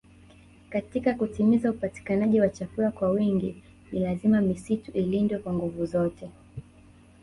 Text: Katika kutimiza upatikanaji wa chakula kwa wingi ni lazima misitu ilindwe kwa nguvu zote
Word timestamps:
Katika 0.69 1.13
kutimiza 1.13 1.69
upatikanaji 1.71 2.39
wa 2.41 2.49
chakula 2.49 2.91
kwa 2.91 3.09
wingi 3.09 3.63
ni 3.91 3.99
lazima 3.99 4.41
misitu 4.41 4.91
ilindwe 4.91 5.39
kwa 5.39 5.53
nguvu 5.53 5.85
zote 5.85 6.29